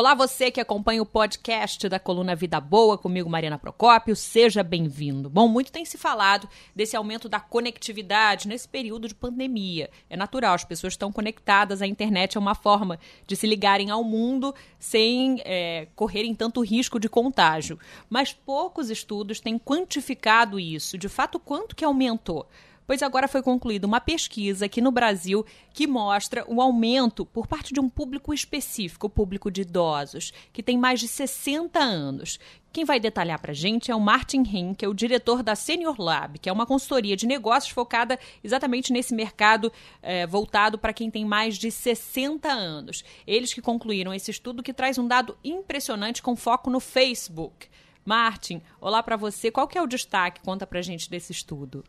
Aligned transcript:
Olá, 0.00 0.14
você 0.14 0.48
que 0.48 0.60
acompanha 0.60 1.02
o 1.02 1.04
podcast 1.04 1.88
da 1.88 1.98
coluna 1.98 2.36
Vida 2.36 2.60
Boa, 2.60 2.96
comigo, 2.96 3.28
Mariana 3.28 3.58
Procópio, 3.58 4.14
seja 4.14 4.62
bem-vindo. 4.62 5.28
Bom, 5.28 5.48
muito 5.48 5.72
tem 5.72 5.84
se 5.84 5.98
falado 5.98 6.48
desse 6.72 6.94
aumento 6.94 7.28
da 7.28 7.40
conectividade 7.40 8.46
nesse 8.46 8.68
período 8.68 9.08
de 9.08 9.14
pandemia. 9.16 9.90
É 10.08 10.16
natural, 10.16 10.54
as 10.54 10.62
pessoas 10.62 10.92
estão 10.92 11.10
conectadas, 11.10 11.82
a 11.82 11.86
internet 11.88 12.36
é 12.36 12.38
uma 12.38 12.54
forma 12.54 12.96
de 13.26 13.34
se 13.34 13.44
ligarem 13.44 13.90
ao 13.90 14.04
mundo 14.04 14.54
sem 14.78 15.42
é, 15.44 15.88
correrem 15.96 16.32
tanto 16.32 16.60
risco 16.60 17.00
de 17.00 17.08
contágio. 17.08 17.76
Mas 18.08 18.32
poucos 18.32 18.90
estudos 18.90 19.40
têm 19.40 19.58
quantificado 19.58 20.60
isso, 20.60 20.96
de 20.96 21.08
fato, 21.08 21.40
quanto 21.40 21.74
que 21.74 21.84
aumentou 21.84 22.46
pois 22.88 23.02
agora 23.02 23.28
foi 23.28 23.42
concluída 23.42 23.86
uma 23.86 24.00
pesquisa 24.00 24.64
aqui 24.64 24.80
no 24.80 24.90
Brasil 24.90 25.44
que 25.74 25.86
mostra 25.86 26.42
o 26.48 26.62
aumento 26.62 27.26
por 27.26 27.46
parte 27.46 27.74
de 27.74 27.78
um 27.78 27.86
público 27.86 28.32
específico, 28.32 29.08
o 29.08 29.10
público 29.10 29.50
de 29.50 29.60
idosos, 29.60 30.32
que 30.54 30.62
tem 30.62 30.78
mais 30.78 30.98
de 30.98 31.06
60 31.06 31.78
anos. 31.78 32.40
Quem 32.72 32.86
vai 32.86 32.98
detalhar 32.98 33.38
para 33.42 33.50
a 33.50 33.54
gente 33.54 33.90
é 33.90 33.94
o 33.94 34.00
Martin 34.00 34.38
Henke, 34.38 34.86
é 34.86 34.88
o 34.88 34.94
diretor 34.94 35.42
da 35.42 35.54
Senior 35.54 36.00
Lab, 36.00 36.38
que 36.38 36.48
é 36.48 36.52
uma 36.52 36.64
consultoria 36.64 37.14
de 37.14 37.26
negócios 37.26 37.74
focada 37.74 38.18
exatamente 38.42 38.90
nesse 38.90 39.14
mercado 39.14 39.70
é, 40.00 40.26
voltado 40.26 40.78
para 40.78 40.94
quem 40.94 41.10
tem 41.10 41.26
mais 41.26 41.58
de 41.58 41.70
60 41.70 42.48
anos. 42.48 43.04
Eles 43.26 43.52
que 43.52 43.60
concluíram 43.60 44.14
esse 44.14 44.30
estudo 44.30 44.62
que 44.62 44.72
traz 44.72 44.96
um 44.96 45.06
dado 45.06 45.36
impressionante 45.44 46.22
com 46.22 46.34
foco 46.34 46.70
no 46.70 46.80
Facebook. 46.80 47.68
Martin, 48.02 48.62
olá 48.80 49.02
para 49.02 49.18
você. 49.18 49.50
Qual 49.50 49.68
que 49.68 49.76
é 49.76 49.82
o 49.82 49.86
destaque? 49.86 50.40
Conta 50.40 50.66
para 50.66 50.78
a 50.78 50.82
gente 50.82 51.10
desse 51.10 51.32
estudo 51.32 51.84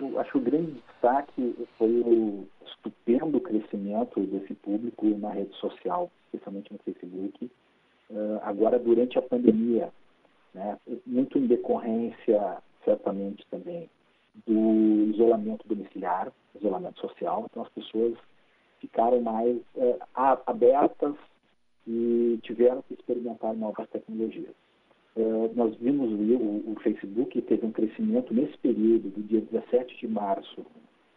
eu 0.00 0.18
acho 0.20 0.32
que 0.32 0.38
o 0.38 0.42
grande 0.42 0.72
destaque 0.72 1.68
foi 1.76 2.00
o 2.00 2.46
estupendo 2.66 3.40
crescimento 3.40 4.20
desse 4.20 4.54
público 4.54 5.06
na 5.18 5.30
rede 5.30 5.54
social, 5.56 6.10
especialmente 6.26 6.72
no 6.72 6.78
Facebook, 6.78 7.50
uh, 8.10 8.40
agora 8.42 8.78
durante 8.78 9.18
a 9.18 9.22
pandemia, 9.22 9.92
né? 10.54 10.78
muito 11.06 11.38
em 11.38 11.46
decorrência, 11.46 12.58
certamente 12.84 13.44
também, 13.50 13.88
do 14.46 15.10
isolamento 15.12 15.66
domiciliar, 15.68 16.32
isolamento 16.54 17.00
social, 17.00 17.46
então 17.50 17.62
as 17.62 17.68
pessoas 17.70 18.14
ficaram 18.80 19.20
mais 19.20 19.56
uh, 19.76 19.98
abertas 20.46 21.14
e 21.86 22.38
tiveram 22.42 22.82
que 22.82 22.94
experimentar 22.94 23.54
novas 23.54 23.88
tecnologias. 23.90 24.54
Uh, 25.16 25.52
nós 25.54 25.76
vimos 25.76 26.10
o, 26.10 26.72
o, 26.72 26.76
Facebook 26.82 27.40
teve 27.42 27.64
um 27.64 27.70
crescimento 27.70 28.34
nesse 28.34 28.58
período, 28.58 29.10
do 29.10 29.22
dia 29.22 29.40
17 29.40 29.96
de 29.96 30.08
março 30.08 30.66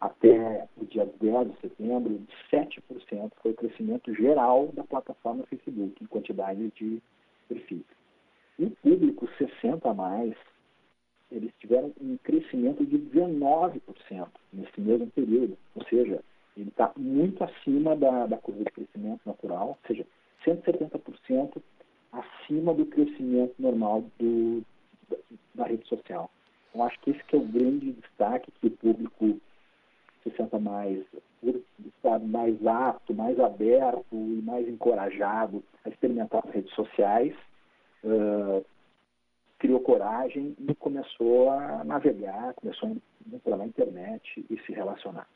até 0.00 0.68
o 0.76 0.84
dia 0.86 1.04
10 1.20 1.50
de 1.50 1.60
setembro, 1.60 2.16
de 2.16 2.56
7% 2.56 3.32
foi 3.42 3.50
o 3.50 3.54
crescimento 3.54 4.14
geral 4.14 4.68
da 4.72 4.84
plataforma 4.84 5.44
Facebook, 5.46 5.92
em 6.00 6.06
quantidade 6.06 6.70
de 6.76 7.02
perfis. 7.48 7.82
E 8.56 8.66
o 8.66 8.70
público 8.82 9.28
60 9.36 9.90
a 9.90 9.94
mais, 9.94 10.34
eles 11.32 11.52
tiveram 11.58 11.92
um 12.00 12.16
crescimento 12.18 12.86
de 12.86 12.98
19% 12.98 13.80
nesse 14.52 14.80
mesmo 14.80 15.08
período, 15.08 15.58
ou 15.74 15.84
seja, 15.86 16.22
ele 16.56 16.68
está 16.68 16.92
muito 16.96 17.42
acima 17.42 17.96
da, 17.96 18.26
da 18.26 18.36
curva 18.36 18.62
de 18.62 18.70
crescimento 18.70 19.20
natural, 19.26 19.68
ou 19.68 19.78
seja, 19.88 20.06
170% 20.44 21.60
acima 22.12 22.74
do 22.74 22.86
crescimento 22.86 23.54
normal 23.58 24.04
do, 24.18 24.62
da, 25.08 25.16
da 25.54 25.64
rede 25.66 25.86
social. 25.86 26.30
Então, 26.70 26.84
acho 26.84 26.98
que 27.00 27.10
esse 27.10 27.24
que 27.24 27.36
é 27.36 27.38
o 27.38 27.46
grande 27.46 27.92
destaque 27.92 28.52
que 28.60 28.66
o 28.66 28.70
público 28.70 29.40
se 30.22 30.30
senta 30.36 30.58
mais, 30.58 31.04
estar 31.86 32.18
mais 32.20 32.66
apto, 32.66 33.14
mais 33.14 33.38
aberto 33.38 34.04
e 34.12 34.42
mais 34.42 34.68
encorajado 34.68 35.62
a 35.84 35.88
experimentar 35.88 36.42
as 36.46 36.54
redes 36.54 36.74
sociais, 36.74 37.34
uh, 38.04 38.64
criou 39.58 39.80
coragem 39.80 40.56
e 40.58 40.74
começou 40.74 41.50
a 41.50 41.84
navegar, 41.84 42.54
começou 42.54 42.90
a 42.90 43.34
entrar 43.34 43.56
na 43.56 43.66
internet 43.66 44.44
e 44.48 44.58
se 44.60 44.72
relacionar. 44.72 45.26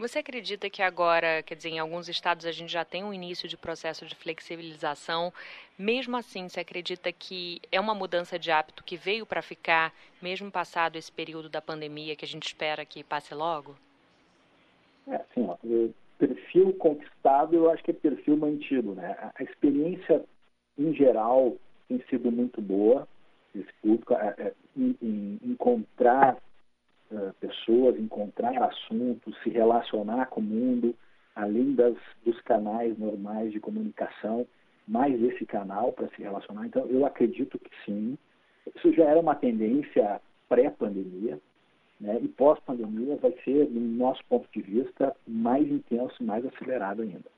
Você 0.00 0.20
acredita 0.20 0.70
que 0.70 0.80
agora, 0.80 1.42
quer 1.42 1.54
dizer, 1.54 1.68
em 1.68 1.78
alguns 1.78 2.08
estados 2.08 2.46
a 2.46 2.52
gente 2.52 2.72
já 2.72 2.86
tem 2.86 3.04
um 3.04 3.12
início 3.12 3.46
de 3.46 3.54
processo 3.54 4.06
de 4.06 4.14
flexibilização? 4.14 5.30
Mesmo 5.78 6.16
assim, 6.16 6.48
você 6.48 6.60
acredita 6.60 7.12
que 7.12 7.60
é 7.70 7.78
uma 7.78 7.94
mudança 7.94 8.38
de 8.38 8.50
hábito 8.50 8.82
que 8.82 8.96
veio 8.96 9.26
para 9.26 9.42
ficar, 9.42 9.92
mesmo 10.22 10.50
passado 10.50 10.96
esse 10.96 11.12
período 11.12 11.50
da 11.50 11.60
pandemia 11.60 12.16
que 12.16 12.24
a 12.24 12.28
gente 12.28 12.46
espera 12.46 12.82
que 12.82 13.04
passe 13.04 13.34
logo? 13.34 13.76
É, 15.06 15.18
sim, 15.34 15.46
ó, 15.46 15.58
perfil 16.16 16.72
conquistado 16.78 17.54
eu 17.54 17.70
acho 17.70 17.84
que 17.84 17.90
é 17.90 17.94
perfil 17.94 18.38
mantido, 18.38 18.94
né? 18.94 19.14
A 19.34 19.42
experiência 19.42 20.24
em 20.78 20.94
geral 20.94 21.58
tem 21.88 22.02
sido 22.08 22.32
muito 22.32 22.62
boa, 22.62 23.06
esse 23.54 23.70
público, 23.82 24.14
é, 24.14 24.34
é, 24.38 24.52
em, 24.74 24.96
em 25.02 25.40
encontrar 25.44 26.38
uh, 27.10 27.32
pessoas, 27.40 27.98
encontrar 27.98 28.62
assuntos, 28.62 29.36
se 29.42 29.50
relacionar 29.50 30.26
com 30.26 30.40
o 30.40 30.44
mundo, 30.44 30.94
além 31.34 31.74
das, 31.74 31.96
dos 32.24 32.40
canais 32.42 32.96
normais 32.98 33.52
de 33.52 33.60
comunicação, 33.60 34.46
mais 34.86 35.22
esse 35.22 35.46
canal 35.46 35.92
para 35.92 36.08
se 36.08 36.22
relacionar. 36.22 36.66
Então, 36.66 36.86
eu 36.86 37.06
acredito 37.06 37.58
que 37.58 37.70
sim. 37.84 38.18
Isso 38.74 38.92
já 38.92 39.04
era 39.04 39.20
uma 39.20 39.34
tendência 39.34 40.20
pré-pandemia, 40.48 41.38
né? 42.00 42.18
e 42.20 42.28
pós-pandemia 42.28 43.16
vai 43.16 43.32
ser, 43.44 43.66
do 43.66 43.80
nosso 43.80 44.24
ponto 44.28 44.48
de 44.52 44.62
vista, 44.62 45.14
mais 45.26 45.70
intenso, 45.70 46.22
mais 46.22 46.44
acelerado 46.44 47.02
ainda. 47.02 47.30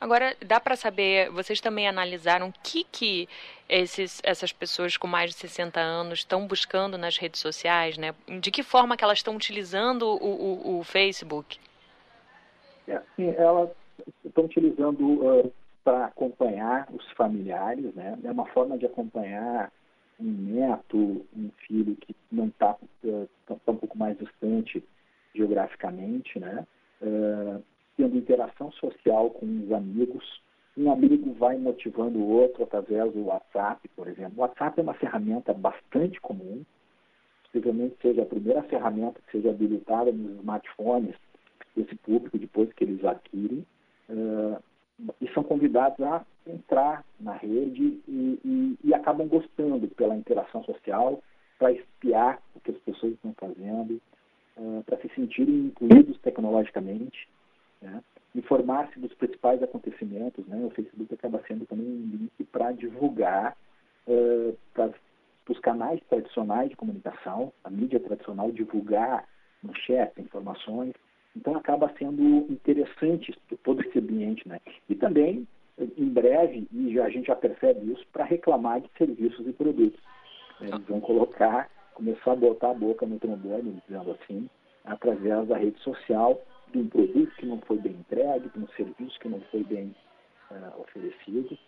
Agora, 0.00 0.36
dá 0.44 0.60
para 0.60 0.76
saber, 0.76 1.30
vocês 1.30 1.60
também 1.60 1.88
analisaram 1.88 2.48
o 2.48 2.52
que, 2.62 2.84
que 2.84 3.28
esses, 3.68 4.20
essas 4.24 4.52
pessoas 4.52 4.96
com 4.96 5.08
mais 5.08 5.30
de 5.30 5.36
60 5.36 5.80
anos 5.80 6.20
estão 6.20 6.46
buscando 6.46 6.96
nas 6.96 7.18
redes 7.18 7.40
sociais, 7.40 7.98
né? 7.98 8.14
De 8.40 8.50
que 8.50 8.62
forma 8.62 8.96
que 8.96 9.02
elas 9.02 9.18
estão 9.18 9.34
utilizando 9.34 10.02
o, 10.02 10.76
o, 10.76 10.78
o 10.78 10.84
Facebook? 10.84 11.58
É, 12.86 13.02
sim, 13.16 13.34
elas 13.36 13.70
estão 14.24 14.44
utilizando 14.44 15.04
uh, 15.04 15.52
para 15.82 16.06
acompanhar 16.06 16.88
os 16.92 17.10
familiares, 17.12 17.92
né? 17.94 18.16
É 18.22 18.30
uma 18.30 18.46
forma 18.46 18.78
de 18.78 18.86
acompanhar 18.86 19.72
um 20.20 20.30
neto, 20.30 21.26
um 21.36 21.50
filho 21.66 21.96
que 21.96 22.14
não 22.30 22.46
está 22.46 22.76
uh, 23.04 23.28
tá, 23.46 23.56
tá 23.66 23.72
um 23.72 23.76
pouco 23.76 23.98
mais 23.98 24.16
distante 24.16 24.82
geograficamente, 25.34 26.38
né? 26.38 26.66
Uh, 27.02 27.62
tendo 27.98 28.16
interação 28.16 28.70
social 28.72 29.30
com 29.30 29.44
os 29.44 29.72
amigos. 29.72 30.40
Um 30.76 30.92
amigo 30.92 31.32
vai 31.32 31.58
motivando 31.58 32.20
o 32.20 32.28
outro 32.28 32.62
através 32.62 33.12
do 33.12 33.24
WhatsApp, 33.24 33.86
por 33.96 34.06
exemplo. 34.06 34.34
O 34.36 34.40
WhatsApp 34.42 34.78
é 34.78 34.82
uma 34.84 34.94
ferramenta 34.94 35.52
bastante 35.52 36.20
comum, 36.20 36.64
possivelmente 37.42 37.96
seja 38.00 38.22
a 38.22 38.26
primeira 38.26 38.62
ferramenta 38.62 39.20
que 39.26 39.32
seja 39.32 39.50
habilitada 39.50 40.12
nos 40.12 40.38
smartphones 40.38 41.16
desse 41.76 41.96
público 41.96 42.38
depois 42.38 42.72
que 42.72 42.84
eles 42.84 43.04
adquirem. 43.04 43.66
Uh, 44.08 44.62
e 45.20 45.28
são 45.32 45.42
convidados 45.42 46.00
a 46.00 46.24
entrar 46.46 47.04
na 47.20 47.32
rede 47.32 48.00
e, 48.08 48.40
e, 48.44 48.78
e 48.82 48.94
acabam 48.94 49.28
gostando 49.28 49.86
pela 49.88 50.16
interação 50.16 50.62
social, 50.64 51.22
para 51.58 51.72
espiar 51.72 52.40
o 52.54 52.60
que 52.60 52.70
as 52.70 52.78
pessoas 52.78 53.12
estão 53.12 53.34
fazendo, 53.36 54.00
uh, 54.56 54.82
para 54.84 54.96
se 54.98 55.08
sentirem 55.14 55.66
incluídos 55.66 56.18
tecnologicamente 56.20 57.28
né? 57.80 58.02
informar-se 58.34 58.98
dos 58.98 59.12
principais 59.14 59.62
acontecimentos. 59.62 60.46
Né? 60.46 60.64
O 60.64 60.70
Facebook 60.70 61.12
acaba 61.12 61.42
sendo 61.46 61.66
também 61.66 61.86
um 61.86 62.10
link 62.12 62.44
para 62.52 62.72
divulgar 62.72 63.56
uh, 64.06 64.56
para 64.74 64.92
os 65.48 65.58
canais 65.60 66.00
tradicionais 66.08 66.70
de 66.70 66.76
comunicação, 66.76 67.52
a 67.64 67.70
mídia 67.70 68.00
tradicional, 68.00 68.50
divulgar 68.52 69.26
manchetes, 69.62 70.24
informações. 70.24 70.94
Então 71.36 71.56
acaba 71.56 71.92
sendo 71.98 72.22
interessante 72.50 73.36
todo 73.62 73.80
esse 73.82 73.98
ambiente. 73.98 74.46
Né? 74.48 74.60
E 74.88 74.94
também, 74.94 75.46
em 75.78 76.08
breve, 76.08 76.68
e 76.72 76.92
já, 76.92 77.04
a 77.04 77.10
gente 77.10 77.26
já 77.26 77.36
percebe 77.36 77.92
isso, 77.92 78.06
para 78.12 78.24
reclamar 78.24 78.80
de 78.80 78.90
serviços 78.98 79.46
e 79.46 79.52
produtos. 79.52 80.00
Eles 80.60 80.84
vão 80.86 81.00
colocar, 81.00 81.70
começar 81.94 82.32
a 82.32 82.36
botar 82.36 82.70
a 82.70 82.74
boca 82.74 83.06
no 83.06 83.18
trombone, 83.18 83.80
dizendo 83.86 84.10
assim, 84.10 84.50
através 84.84 85.46
da 85.46 85.56
rede 85.56 85.78
social, 85.80 86.40
de 86.72 86.78
um 86.78 86.88
produto 86.88 87.34
que 87.36 87.46
não 87.46 87.60
foi 87.60 87.78
bem 87.78 87.92
entregue, 87.92 88.48
de 88.48 88.58
um 88.58 88.68
serviço 88.68 89.18
que 89.20 89.28
não 89.28 89.40
foi 89.50 89.64
bem 89.64 89.94
uh, 90.50 90.80
oferecido. 90.80 91.58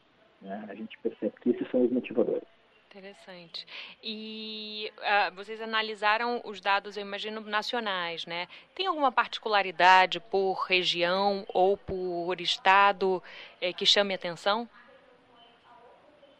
Né? 0.40 0.66
A 0.68 0.74
gente 0.74 0.98
percebe 0.98 1.34
que 1.40 1.50
esses 1.50 1.70
são 1.70 1.84
os 1.84 1.90
motivadores. 1.90 2.48
Interessante. 2.90 3.64
E 4.02 4.90
uh, 4.98 5.34
vocês 5.36 5.60
analisaram 5.60 6.40
os 6.44 6.60
dados, 6.60 6.96
eu 6.96 7.02
imagino, 7.02 7.40
nacionais, 7.40 8.26
né? 8.26 8.48
Tem 8.74 8.86
alguma 8.86 9.12
particularidade 9.12 10.18
por 10.18 10.54
região 10.68 11.44
ou 11.54 11.76
por 11.76 12.40
estado 12.40 13.22
eh, 13.60 13.72
que 13.72 13.86
chame 13.86 14.12
atenção? 14.12 14.68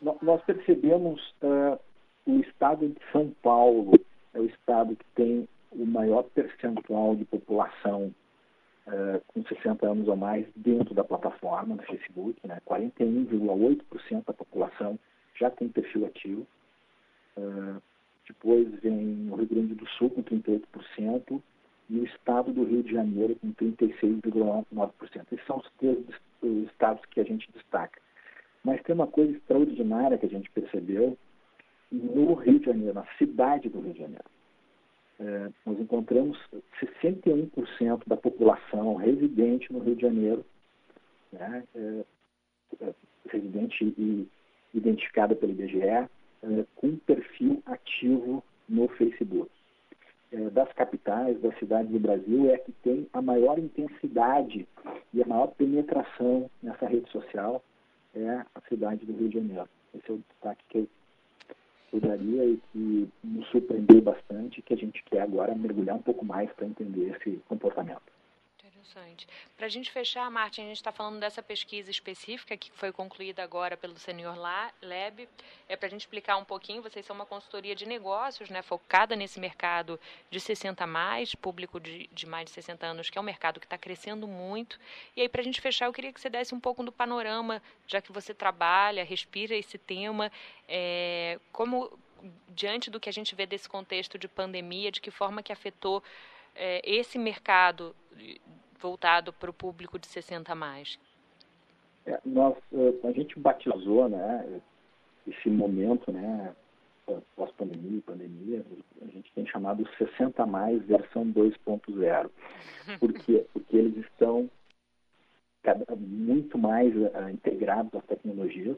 Nós 0.03 0.43
percebemos 0.43 1.21
uh, 1.41 1.79
o 2.27 2.41
estado 2.41 2.89
de 2.89 2.99
São 3.13 3.31
Paulo 3.43 3.93
é 4.35 4.41
o 4.41 4.47
estado 4.47 4.97
que 4.97 5.05
tem 5.15 5.49
o 5.71 5.87
maior 5.87 6.25
percentual 6.25 7.15
de 7.15 7.25
população 7.27 8.13
uh, 8.87 9.21
com 9.29 9.43
60 9.43 9.87
anos 9.87 10.09
ou 10.09 10.17
mais 10.17 10.47
dentro 10.57 10.95
da 10.95 11.05
plataforma 11.05 11.77
no 11.77 11.83
Facebook. 11.83 12.37
Né? 12.47 12.61
41,8% 12.67 14.25
da 14.27 14.33
população 14.33 14.99
já 15.39 15.51
tem 15.51 15.69
perfil 15.69 16.07
ativo. 16.07 16.47
Uh, 17.37 17.81
depois 18.27 18.69
vem 18.81 19.29
o 19.31 19.37
Rio 19.37 19.47
Grande 19.47 19.75
do 19.75 19.89
Sul 19.91 20.11
com 20.11 20.23
38% 20.23 21.43
e 21.89 21.99
o 21.99 22.05
estado 22.05 22.53
do 22.53 22.65
Rio 22.65 22.83
de 22.83 22.93
Janeiro 22.93 23.37
com 23.37 23.53
36,9%. 23.53 24.93
Esses 25.33 25.47
são 25.47 25.59
os 25.59 25.71
três 25.79 25.99
estados 26.67 27.05
que 27.07 27.21
a 27.21 27.25
gente 27.25 27.51
destaca. 27.53 28.01
Mas 28.63 28.83
tem 28.83 28.95
uma 28.95 29.07
coisa 29.07 29.33
extraordinária 29.33 30.19
que 30.19 30.27
a 30.27 30.29
gente 30.29 30.51
percebeu 30.51 31.19
no 31.91 32.35
Rio 32.35 32.61
de 32.61 32.67
Janeiro, 32.67 32.95
na 32.95 33.07
cidade 33.19 33.69
do 33.69 33.81
Rio 33.81 33.95
de 33.95 34.01
Janeiro. 34.01 34.25
É, 35.21 35.51
nós 35.67 35.79
encontramos 35.79 36.39
61% 37.03 38.01
da 38.07 38.17
população 38.17 38.95
residente 38.95 39.71
no 39.71 39.81
Rio 39.81 39.95
de 39.95 40.01
Janeiro, 40.01 40.45
né, 41.31 41.63
é, 41.75 42.05
é, 42.81 42.95
residente 43.29 43.85
e 43.85 44.27
identificada 44.73 45.37
pelo 45.37 45.53
IBGE, 45.53 45.83
é, 45.83 46.09
com 46.75 46.97
perfil 46.97 47.63
ativo 47.67 48.43
no 48.67 48.89
Facebook. 48.89 49.51
É, 50.33 50.49
das 50.49 50.73
capitais, 50.73 51.39
das 51.43 51.59
cidades 51.59 51.93
do 51.93 52.01
Brasil, 52.01 52.51
é 52.51 52.57
que 52.57 52.73
tem 52.83 53.07
a 53.13 53.21
maior 53.21 53.59
intensidade 53.59 54.67
e 55.13 55.23
a 55.23 55.27
maior 55.27 55.49
penetração 55.49 56.51
nessa 56.63 56.87
rede 56.87 57.11
social 57.11 57.63
é 58.15 58.29
a 58.55 58.61
cidade 58.69 59.05
do 59.05 59.13
Rio 59.13 59.29
de 59.29 59.35
Janeiro. 59.35 59.69
Esse 59.95 60.11
é 60.11 60.15
o 60.15 60.23
destaque 60.31 60.65
que 60.69 60.79
eu 60.79 60.89
eu 61.93 62.01
daria 62.01 62.45
e 62.45 62.61
que 62.73 63.09
nos 63.25 63.47
surpreendeu 63.49 64.01
bastante, 64.01 64.63
que 64.63 64.75
a 64.75 64.77
gente 64.77 65.03
quer 65.05 65.23
agora 65.23 65.55
mergulhar 65.55 65.97
um 65.97 66.03
pouco 66.03 66.25
mais 66.25 66.51
para 66.53 66.67
entender 66.67 67.17
esse 67.17 67.39
comportamento. 67.49 68.20
Interessante. 68.81 69.29
Para 69.57 69.67
a 69.67 69.69
gente 69.69 69.91
fechar, 69.91 70.31
Martin, 70.31 70.63
a 70.63 70.65
gente 70.65 70.77
está 70.77 70.91
falando 70.91 71.21
dessa 71.21 71.43
pesquisa 71.43 71.91
específica 71.91 72.57
que 72.57 72.73
foi 72.73 72.91
concluída 72.91 73.43
agora 73.43 73.77
pelo 73.77 73.99
Senior 73.99 74.35
Lab. 74.37 75.29
É 75.69 75.77
para 75.77 75.87
a 75.87 75.91
gente 75.91 76.01
explicar 76.01 76.39
um 76.39 76.45
pouquinho, 76.45 76.83
vocês 76.83 77.05
são 77.05 77.15
uma 77.15 77.27
consultoria 77.27 77.75
de 77.75 77.87
negócios, 77.87 78.49
né, 78.49 78.63
focada 78.63 79.15
nesse 79.15 79.39
mercado 79.39 80.01
de 80.31 80.41
60 80.41 80.87
mais, 80.87 81.35
público 81.35 81.79
de, 81.79 82.09
de 82.11 82.27
mais 82.27 82.47
de 82.47 82.53
60 82.53 82.87
anos, 82.87 83.11
que 83.11 83.19
é 83.19 83.21
um 83.21 83.25
mercado 83.25 83.61
que 83.61 83.67
está 83.67 83.77
crescendo 83.77 84.27
muito. 84.27 84.81
E 85.15 85.21
aí, 85.21 85.29
para 85.29 85.43
a 85.43 85.45
gente 85.45 85.61
fechar, 85.61 85.87
eu 85.87 85.93
queria 85.93 86.13
que 86.13 86.21
você 86.21 86.31
desse 86.31 86.55
um 86.55 86.61
pouco 86.61 86.83
do 86.83 86.91
panorama, 86.91 87.63
já 87.87 88.01
que 88.01 88.11
você 88.11 88.33
trabalha, 88.33 89.05
respira 89.05 89.55
esse 89.55 89.77
tema, 89.77 90.33
é, 90.67 91.39
como 91.53 91.99
diante 92.49 92.91
do 92.91 92.99
que 92.99 93.09
a 93.09 93.13
gente 93.13 93.35
vê 93.35 93.47
desse 93.47 93.69
contexto 93.69 94.19
de 94.19 94.27
pandemia, 94.27 94.91
de 94.91 95.01
que 95.01 95.11
forma 95.11 95.43
que 95.43 95.53
afetou 95.53 96.03
é, 96.55 96.81
esse 96.85 97.19
mercado 97.19 97.95
voltado 98.81 99.33
para 99.33 99.51
o 99.51 99.55
público 99.55 99.99
de 99.99 100.07
60 100.07 100.53
a 100.53 100.55
mais? 100.55 100.99
É, 102.07 102.19
nós, 102.25 102.57
eh, 102.73 103.09
a 103.09 103.13
gente 103.13 103.39
batizou 103.39 104.09
né, 104.09 104.61
esse 105.27 105.49
momento, 105.51 106.11
né, 106.11 106.55
pós-pandemia, 107.37 108.03
pandemia, 108.07 108.65
a 109.03 109.07
gente 109.07 109.33
tem 109.35 109.47
chamado 109.47 109.87
60 109.99 110.43
a 110.43 110.47
mais 110.47 110.83
versão 110.85 111.25
2.0. 111.27 112.31
Por 112.99 113.13
quê? 113.13 113.45
Porque 113.53 113.77
eles 113.77 113.97
estão 114.07 114.49
cada, 115.63 115.85
muito 115.97 116.57
mais 116.57 116.95
uh, 116.95 117.29
integrados 117.31 117.95
às 117.95 118.05
tecnologias 118.07 118.77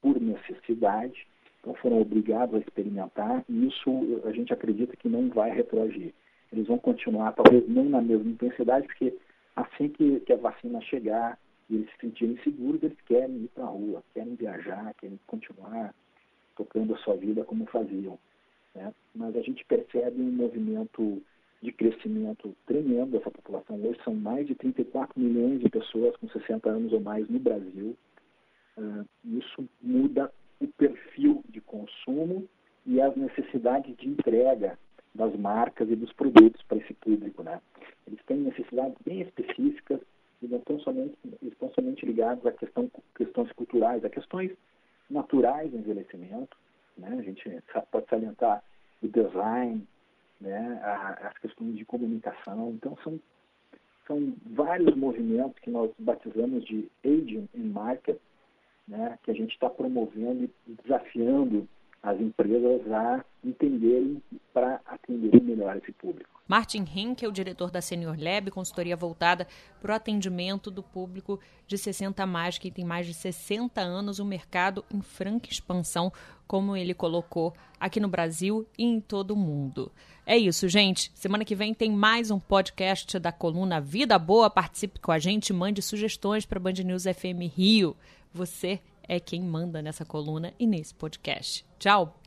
por 0.00 0.20
necessidade, 0.20 1.26
então 1.60 1.74
foram 1.74 2.00
obrigados 2.00 2.54
a 2.54 2.58
experimentar 2.58 3.44
e 3.48 3.68
isso 3.68 4.20
a 4.24 4.32
gente 4.32 4.52
acredita 4.52 4.96
que 4.96 5.08
não 5.08 5.28
vai 5.28 5.50
retroagir. 5.50 6.12
Eles 6.52 6.66
vão 6.66 6.78
continuar, 6.78 7.32
talvez 7.32 7.66
não 7.68 7.84
na 7.84 8.02
mesma 8.02 8.30
intensidade, 8.30 8.86
porque 8.86 9.14
assim 9.56 9.88
que, 9.88 10.20
que 10.20 10.32
a 10.32 10.36
vacina 10.36 10.80
chegar 10.82 11.38
e 11.68 11.76
eles 11.76 11.90
se 11.90 11.96
sentirem 12.00 12.38
seguros, 12.42 12.82
eles 12.82 13.00
querem 13.06 13.44
ir 13.44 13.48
para 13.48 13.64
a 13.64 13.68
rua, 13.68 14.02
querem 14.12 14.34
viajar, 14.34 14.94
querem 14.94 15.18
continuar 15.26 15.94
tocando 16.56 16.94
a 16.94 16.98
sua 16.98 17.16
vida 17.16 17.44
como 17.44 17.66
faziam. 17.66 18.18
Né? 18.74 18.92
Mas 19.14 19.36
a 19.36 19.42
gente 19.42 19.64
percebe 19.64 20.20
um 20.20 20.32
movimento 20.32 21.22
de 21.62 21.72
crescimento 21.72 22.54
tremendo 22.66 23.12
dessa 23.12 23.30
população. 23.30 23.80
Hoje 23.82 24.00
são 24.04 24.14
mais 24.14 24.46
de 24.46 24.54
34 24.54 25.18
milhões 25.18 25.60
de 25.60 25.68
pessoas 25.68 26.16
com 26.16 26.28
60 26.28 26.68
anos 26.68 26.92
ou 26.92 27.00
mais 27.00 27.28
no 27.28 27.38
Brasil. 27.38 27.96
Uh, 28.76 29.06
isso 29.24 29.68
muda 29.80 30.32
o 30.60 30.66
perfil 30.66 31.42
de 31.48 31.60
consumo 31.60 32.48
e 32.84 33.00
as 33.00 33.14
necessidades 33.16 33.96
de 33.96 34.08
entrega 34.08 34.76
das 35.14 35.34
marcas 35.36 35.90
e 35.90 35.96
dos 35.96 36.12
produtos 36.12 36.62
para 36.62 36.78
esse 36.78 36.94
público, 36.94 37.42
né? 37.42 37.60
Eles 38.06 38.20
têm 38.26 38.38
necessidades 38.38 38.96
bem 39.04 39.20
específicas 39.20 40.00
e 40.40 40.46
não 40.48 40.58
estão 40.58 40.80
somente, 40.80 41.14
estão 41.42 41.70
somente 41.74 42.04
ligados 42.04 42.44
a 42.46 42.52
questão, 42.52 42.90
questões 43.14 43.52
culturais, 43.52 44.04
a 44.04 44.10
questões 44.10 44.50
naturais 45.10 45.70
do 45.70 45.78
envelhecimento, 45.78 46.56
né? 46.96 47.16
A 47.18 47.22
gente 47.22 47.62
pode 47.90 48.06
salientar 48.08 48.62
o 49.02 49.08
design, 49.08 49.86
né? 50.42 50.80
as 51.22 51.38
questões 51.38 51.76
de 51.76 51.84
comunicação. 51.84 52.70
Então, 52.70 52.96
são, 53.02 53.20
são 54.06 54.34
vários 54.46 54.94
movimentos 54.96 55.58
que 55.60 55.70
nós 55.70 55.90
batizamos 55.98 56.64
de 56.64 56.90
aging 57.04 57.48
in 57.54 57.68
market, 57.68 58.18
né? 58.86 59.18
que 59.22 59.30
a 59.30 59.34
gente 59.34 59.52
está 59.52 59.70
promovendo 59.70 60.50
e 60.66 60.72
desafiando 60.82 61.68
as 62.02 62.20
empresas 62.20 62.90
a 62.90 63.24
entenderem 63.44 64.20
para 64.52 64.80
atender 64.86 65.42
melhor 65.42 65.76
esse 65.76 65.92
público. 65.92 66.30
Martin 66.46 66.84
Henke 66.94 67.24
é 67.24 67.28
o 67.28 67.32
diretor 67.32 67.70
da 67.70 67.80
Senior 67.80 68.16
Lab, 68.18 68.50
consultoria 68.50 68.96
voltada 68.96 69.46
para 69.80 69.92
o 69.92 69.94
atendimento 69.94 70.70
do 70.70 70.82
público 70.82 71.40
de 71.66 71.78
60 71.78 72.22
a 72.22 72.26
mais, 72.26 72.58
que 72.58 72.70
tem 72.70 72.84
mais 72.84 73.06
de 73.06 73.14
60 73.14 73.80
anos, 73.80 74.20
um 74.20 74.24
mercado 74.24 74.84
em 74.92 75.00
franca 75.00 75.48
expansão, 75.50 76.12
como 76.46 76.76
ele 76.76 76.92
colocou 76.92 77.54
aqui 77.80 77.98
no 77.98 78.08
Brasil 78.08 78.66
e 78.76 78.84
em 78.84 79.00
todo 79.00 79.30
o 79.30 79.36
mundo. 79.36 79.90
É 80.26 80.36
isso, 80.36 80.68
gente. 80.68 81.10
Semana 81.14 81.44
que 81.44 81.54
vem 81.54 81.72
tem 81.72 81.90
mais 81.90 82.30
um 82.30 82.38
podcast 82.38 83.18
da 83.18 83.32
coluna 83.32 83.80
Vida 83.80 84.18
Boa. 84.18 84.50
Participe 84.50 85.00
com 85.00 85.10
a 85.10 85.18
gente, 85.18 85.52
mande 85.52 85.80
sugestões 85.80 86.44
para 86.44 86.60
Band 86.60 86.74
News 86.84 87.04
FM 87.04 87.50
Rio. 87.56 87.96
Você 88.32 88.80
é 89.08 89.18
quem 89.18 89.42
manda 89.42 89.82
nessa 89.82 90.04
coluna 90.04 90.52
e 90.58 90.66
nesse 90.66 90.94
podcast. 90.94 91.64
Tchau! 91.78 92.21